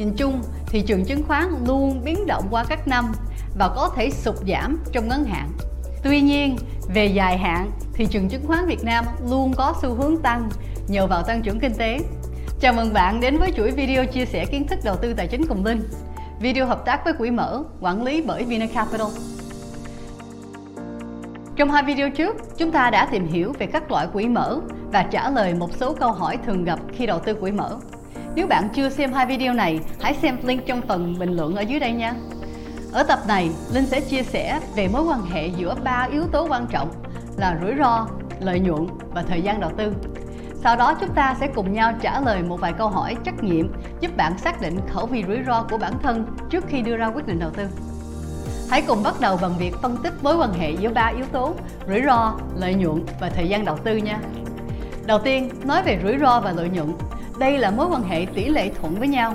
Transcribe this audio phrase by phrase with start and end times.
[0.00, 3.12] Nhìn chung, thị trường chứng khoán luôn biến động qua các năm
[3.58, 5.48] và có thể sụt giảm trong ngắn hạn.
[6.02, 6.56] Tuy nhiên,
[6.94, 10.48] về dài hạn, thị trường chứng khoán Việt Nam luôn có xu hướng tăng
[10.88, 12.00] nhờ vào tăng trưởng kinh tế.
[12.60, 15.46] Chào mừng bạn đến với chuỗi video chia sẻ kiến thức đầu tư tài chính
[15.46, 15.82] cùng Linh.
[16.40, 19.08] Video hợp tác với Quỹ Mở, quản lý bởi Vinacapital.
[21.56, 24.60] Trong hai video trước, chúng ta đã tìm hiểu về các loại quỹ mở
[24.92, 27.76] và trả lời một số câu hỏi thường gặp khi đầu tư quỹ mở.
[28.34, 31.62] Nếu bạn chưa xem hai video này, hãy xem link trong phần bình luận ở
[31.62, 32.14] dưới đây nha.
[32.92, 36.46] Ở tập này, Linh sẽ chia sẻ về mối quan hệ giữa ba yếu tố
[36.50, 36.90] quan trọng
[37.36, 38.06] là rủi ro,
[38.40, 39.92] lợi nhuận và thời gian đầu tư.
[40.62, 43.72] Sau đó chúng ta sẽ cùng nhau trả lời một vài câu hỏi trắc nghiệm
[44.00, 47.06] giúp bạn xác định khẩu vị rủi ro của bản thân trước khi đưa ra
[47.06, 47.66] quyết định đầu tư.
[48.70, 51.54] Hãy cùng bắt đầu bằng việc phân tích mối quan hệ giữa ba yếu tố
[51.88, 54.18] rủi ro, lợi nhuận và thời gian đầu tư nha.
[55.06, 56.92] Đầu tiên, nói về rủi ro và lợi nhuận.
[57.40, 59.34] Đây là mối quan hệ tỷ lệ thuận với nhau.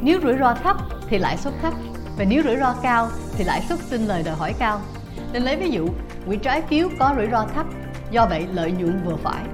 [0.00, 0.76] Nếu rủi ro thấp
[1.08, 1.74] thì lãi suất thấp
[2.18, 4.80] và nếu rủi ro cao thì lãi suất xin lời đòi hỏi cao.
[5.32, 5.88] Nên lấy ví dụ,
[6.26, 7.66] quỹ trái phiếu có rủi ro thấp,
[8.10, 9.44] do vậy lợi nhuận vừa phải.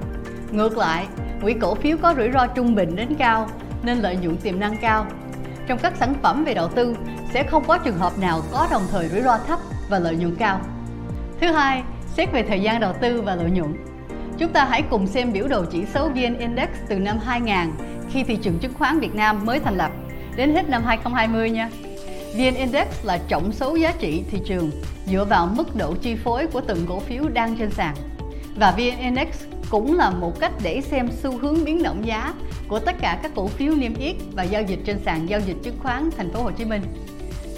[0.50, 1.06] Ngược lại,
[1.42, 3.48] quỹ cổ phiếu có rủi ro trung bình đến cao
[3.82, 5.06] nên lợi nhuận tiềm năng cao.
[5.66, 6.96] Trong các sản phẩm về đầu tư
[7.32, 9.58] sẽ không có trường hợp nào có đồng thời rủi ro thấp
[9.90, 10.60] và lợi nhuận cao.
[11.40, 11.82] Thứ hai,
[12.16, 13.74] xét về thời gian đầu tư và lợi nhuận.
[14.38, 17.56] Chúng ta hãy cùng xem biểu đồ chỉ số VN Index từ năm 2000
[18.12, 19.90] khi thị trường chứng khoán Việt Nam mới thành lập
[20.36, 21.70] đến hết năm 2020 nha.
[22.34, 24.70] VN Index là tổng số giá trị thị trường
[25.06, 27.96] dựa vào mức độ chi phối của từng cổ phiếu đang trên sàn.
[28.56, 29.28] Và VN Index
[29.70, 32.34] cũng là một cách để xem xu hướng biến động giá
[32.68, 35.56] của tất cả các cổ phiếu niêm yết và giao dịch trên sàn giao dịch
[35.62, 36.82] chứng khoán thành phố Hồ Chí Minh.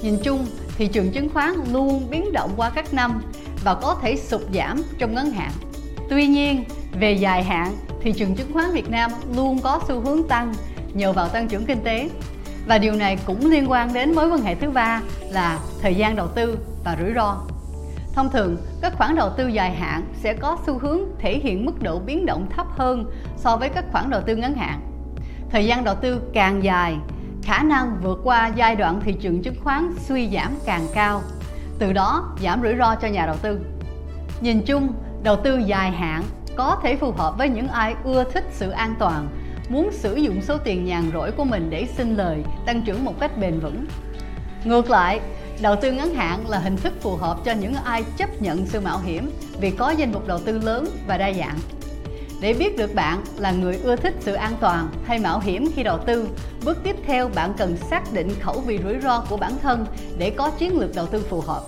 [0.03, 0.47] Nhìn chung,
[0.77, 3.23] thị trường chứng khoán luôn biến động qua các năm
[3.65, 5.51] và có thể sụt giảm trong ngắn hạn.
[6.11, 10.29] Tuy nhiên, về dài hạn, thị trường chứng khoán Việt Nam luôn có xu hướng
[10.29, 10.55] tăng
[10.95, 12.11] nhờ vào tăng trưởng kinh tế.
[12.67, 15.01] Và điều này cũng liên quan đến mối quan hệ thứ ba
[15.31, 17.41] là thời gian đầu tư và rủi ro.
[18.15, 21.83] Thông thường, các khoản đầu tư dài hạn sẽ có xu hướng thể hiện mức
[21.83, 24.81] độ biến động thấp hơn so với các khoản đầu tư ngắn hạn.
[25.51, 26.97] Thời gian đầu tư càng dài,
[27.43, 31.23] khả năng vượt qua giai đoạn thị trường chứng khoán suy giảm càng cao,
[31.79, 33.61] từ đó giảm rủi ro cho nhà đầu tư.
[34.41, 36.23] Nhìn chung, đầu tư dài hạn
[36.59, 39.29] có thể phù hợp với những ai ưa thích sự an toàn,
[39.69, 43.21] muốn sử dụng số tiền nhàn rỗi của mình để sinh lời, tăng trưởng một
[43.21, 43.87] cách bền vững.
[44.65, 45.21] Ngược lại,
[45.63, 48.81] đầu tư ngắn hạn là hình thức phù hợp cho những ai chấp nhận sự
[48.81, 49.31] mạo hiểm
[49.61, 51.59] vì có danh mục đầu tư lớn và đa dạng.
[52.41, 55.83] Để biết được bạn là người ưa thích sự an toàn hay mạo hiểm khi
[55.83, 56.29] đầu tư,
[56.65, 59.87] bước tiếp theo bạn cần xác định khẩu vị rủi ro của bản thân
[60.19, 61.63] để có chiến lược đầu tư phù hợp.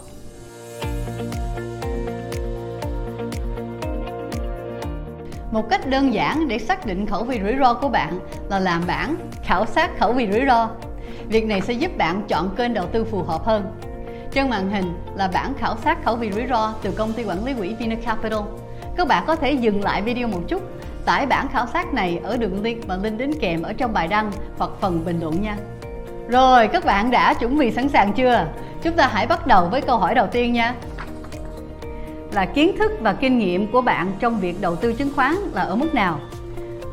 [5.51, 8.19] Một cách đơn giản để xác định khẩu vị rủi ro của bạn
[8.49, 10.69] là làm bảng khảo sát khẩu vị rủi ro.
[11.29, 13.79] Việc này sẽ giúp bạn chọn kênh đầu tư phù hợp hơn.
[14.33, 17.45] Trên màn hình là bảng khảo sát khẩu vị rủi ro từ công ty quản
[17.45, 18.41] lý quỹ Vinacapital.
[18.97, 20.63] Các bạn có thể dừng lại video một chút,
[21.05, 24.09] tải bản khảo sát này ở đường link mà link đính kèm ở trong bài
[24.09, 25.57] đăng hoặc phần bình luận nha.
[26.29, 28.47] Rồi, các bạn đã chuẩn bị sẵn sàng chưa?
[28.83, 30.75] Chúng ta hãy bắt đầu với câu hỏi đầu tiên nha
[32.33, 35.63] là kiến thức và kinh nghiệm của bạn trong việc đầu tư chứng khoán là
[35.63, 36.21] ở mức nào?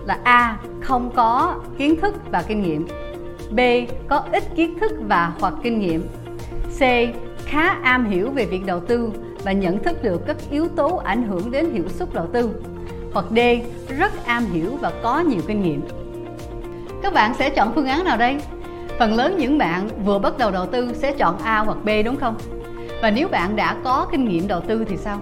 [0.05, 0.57] Là A.
[0.81, 2.87] Không có kiến thức và kinh nghiệm
[3.51, 3.59] B.
[4.07, 6.07] Có ít kiến thức và hoặc kinh nghiệm
[6.79, 6.81] C.
[7.45, 9.11] Khá am hiểu về việc đầu tư
[9.43, 12.51] và nhận thức được các yếu tố ảnh hưởng đến hiệu suất đầu tư
[13.13, 13.39] hoặc D.
[13.97, 15.81] Rất am hiểu và có nhiều kinh nghiệm
[17.03, 18.37] Các bạn sẽ chọn phương án nào đây?
[18.99, 22.15] Phần lớn những bạn vừa bắt đầu đầu tư sẽ chọn A hoặc B đúng
[22.15, 22.37] không?
[23.02, 25.19] Và nếu bạn đã có kinh nghiệm đầu tư thì sao?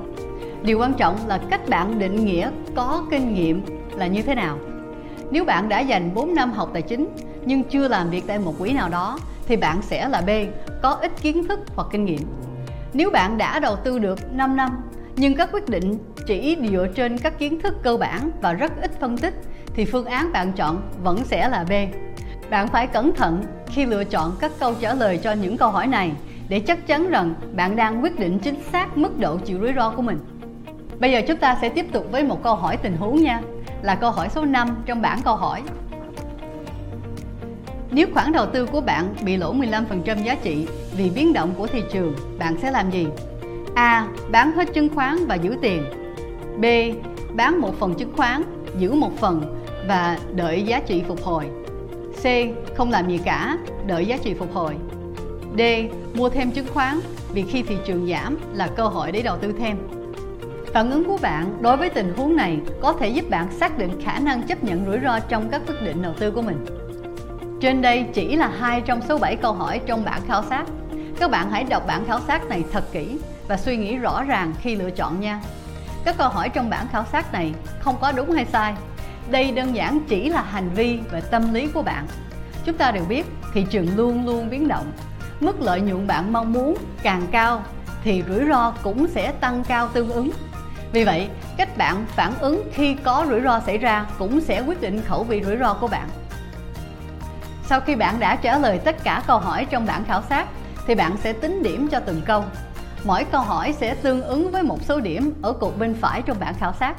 [0.64, 3.66] Điều quan trọng là cách bạn định nghĩa có kinh nghiệm
[3.96, 4.58] là như thế nào.
[5.32, 7.08] Nếu bạn đã dành 4 năm học tài chính
[7.46, 10.30] nhưng chưa làm việc tại một quỹ nào đó thì bạn sẽ là B,
[10.82, 12.22] có ít kiến thức hoặc kinh nghiệm.
[12.94, 14.70] Nếu bạn đã đầu tư được 5 năm
[15.16, 15.98] nhưng các quyết định
[16.28, 19.34] chỉ dựa trên các kiến thức cơ bản và rất ít phân tích
[19.74, 21.72] thì phương án bạn chọn vẫn sẽ là B.
[22.50, 25.88] Bạn phải cẩn thận khi lựa chọn các câu trả lời cho những câu hỏi
[25.88, 26.12] này
[26.50, 29.90] để chắc chắn rằng bạn đang quyết định chính xác mức độ chịu rủi ro
[29.90, 30.20] của mình.
[31.00, 33.42] Bây giờ chúng ta sẽ tiếp tục với một câu hỏi tình huống nha,
[33.82, 35.62] là câu hỏi số 5 trong bảng câu hỏi.
[37.92, 41.68] Nếu khoản đầu tư của bạn bị lỗ 15% giá trị vì biến động của
[41.68, 43.08] thị trường, bạn sẽ làm gì?
[43.76, 44.08] A.
[44.32, 45.84] Bán hết chứng khoán và giữ tiền.
[46.58, 46.66] B.
[47.36, 48.44] Bán một phần chứng khoán,
[48.80, 51.46] giữ một phần và đợi giá trị phục hồi.
[52.24, 52.26] C.
[52.78, 54.76] Không làm gì cả, đợi giá trị phục hồi.
[55.58, 55.62] D.
[56.18, 57.00] Mua thêm chứng khoán,
[57.34, 59.78] vì khi thị trường giảm là cơ hội để đầu tư thêm.
[60.74, 64.02] Phản ứng của bạn đối với tình huống này có thể giúp bạn xác định
[64.02, 66.66] khả năng chấp nhận rủi ro trong các quyết định đầu tư của mình.
[67.62, 70.66] Trên đây chỉ là hai trong số 7 câu hỏi trong bản khảo sát.
[71.20, 73.18] Các bạn hãy đọc bản khảo sát này thật kỹ
[73.48, 75.42] và suy nghĩ rõ ràng khi lựa chọn nha.
[76.06, 78.74] Các câu hỏi trong bản khảo sát này không có đúng hay sai.
[79.32, 82.08] Đây đơn giản chỉ là hành vi và tâm lý của bạn.
[82.66, 84.92] Chúng ta đều biết thị trường luôn luôn biến động.
[85.40, 87.64] Mức lợi nhuận bạn mong muốn càng cao
[88.04, 90.32] thì rủi ro cũng sẽ tăng cao tương ứng.
[90.92, 94.82] Vì vậy, cách bạn phản ứng khi có rủi ro xảy ra cũng sẽ quyết
[94.82, 96.10] định khẩu vị rủi ro của bạn.
[97.66, 100.48] Sau khi bạn đã trả lời tất cả câu hỏi trong bản khảo sát
[100.88, 102.44] thì bạn sẽ tính điểm cho từng câu.
[103.04, 106.40] Mỗi câu hỏi sẽ tương ứng với một số điểm ở cột bên phải trong
[106.40, 106.96] bảng khảo sát.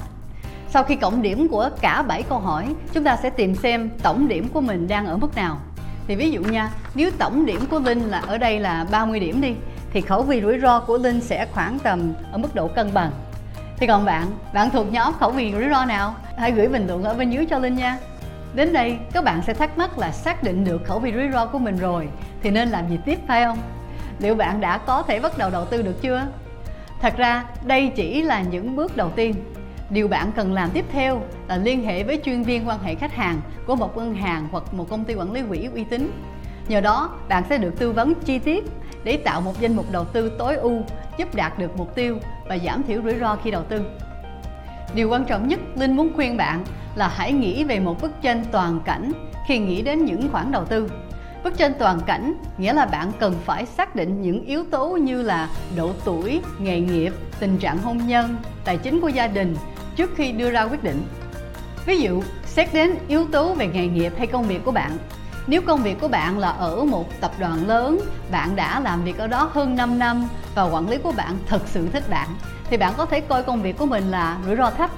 [0.68, 4.28] Sau khi cộng điểm của cả 7 câu hỏi, chúng ta sẽ tìm xem tổng
[4.28, 5.58] điểm của mình đang ở mức nào.
[6.08, 9.41] Thì ví dụ nha, nếu tổng điểm của Linh là ở đây là 30 điểm
[9.41, 9.55] đi,
[9.93, 13.11] thì khẩu vị rủi ro của Linh sẽ khoảng tầm ở mức độ cân bằng.
[13.76, 16.14] Thì còn bạn, bạn thuộc nhóm khẩu vị rủi ro nào?
[16.38, 17.99] Hãy gửi bình luận ở bên dưới cho Linh nha.
[18.55, 21.47] Đến đây, các bạn sẽ thắc mắc là xác định được khẩu vị rủi ro
[21.47, 22.08] của mình rồi
[22.43, 23.58] thì nên làm gì tiếp phải không?
[24.19, 26.26] Liệu bạn đã có thể bắt đầu đầu tư được chưa?
[27.00, 29.35] Thật ra, đây chỉ là những bước đầu tiên.
[29.90, 33.14] Điều bạn cần làm tiếp theo là liên hệ với chuyên viên quan hệ khách
[33.14, 36.10] hàng của một ngân hàng hoặc một công ty quản lý quỹ uy tín.
[36.68, 38.64] Nhờ đó, bạn sẽ được tư vấn chi tiết
[39.04, 40.82] để tạo một danh mục đầu tư tối ưu,
[41.18, 42.18] giúp đạt được mục tiêu
[42.48, 43.84] và giảm thiểu rủi ro khi đầu tư.
[44.94, 48.44] Điều quan trọng nhất Linh muốn khuyên bạn là hãy nghĩ về một bức tranh
[48.52, 49.12] toàn cảnh
[49.46, 50.90] khi nghĩ đến những khoản đầu tư.
[51.44, 55.22] Bức tranh toàn cảnh nghĩa là bạn cần phải xác định những yếu tố như
[55.22, 59.56] là độ tuổi, nghề nghiệp, tình trạng hôn nhân, tài chính của gia đình
[59.96, 61.06] trước khi đưa ra quyết định.
[61.87, 64.98] Ví dụ, xét đến yếu tố về nghề nghiệp hay công việc của bạn.
[65.46, 68.00] Nếu công việc của bạn là ở một tập đoàn lớn,
[68.31, 71.62] bạn đã làm việc ở đó hơn 5 năm và quản lý của bạn thật
[71.66, 72.28] sự thích bạn,
[72.70, 74.90] thì bạn có thể coi công việc của mình là rủi ro thấp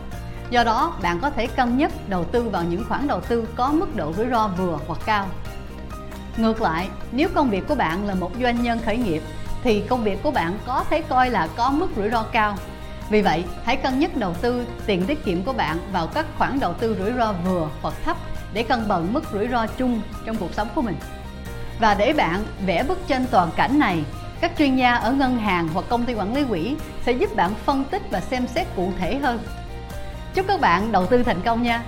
[0.50, 3.72] Do đó, bạn có thể cân nhắc đầu tư vào những khoản đầu tư có
[3.72, 5.26] mức độ rủi ro vừa hoặc cao.
[6.36, 9.22] Ngược lại, nếu công việc của bạn là một doanh nhân khởi nghiệp
[9.62, 12.56] thì công việc của bạn có thể coi là có mức rủi ro cao.
[13.10, 16.60] Vì vậy, hãy cân nhắc đầu tư tiền tiết kiệm của bạn vào các khoản
[16.60, 18.16] đầu tư rủi ro vừa hoặc thấp
[18.52, 20.96] để cân bằng mức rủi ro chung trong cuộc sống của mình.
[21.80, 24.04] Và để bạn vẽ bức tranh toàn cảnh này,
[24.40, 26.76] các chuyên gia ở ngân hàng hoặc công ty quản lý quỹ
[27.06, 29.40] sẽ giúp bạn phân tích và xem xét cụ thể hơn
[30.34, 31.82] Chúc các bạn đầu tư thành công nha.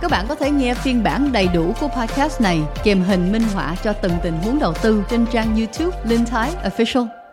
[0.00, 3.42] Các bạn có thể nghe phiên bản đầy đủ của podcast này kèm hình minh
[3.54, 7.23] họa cho từng tình huống đầu tư trên trang YouTube Linh Thái Official.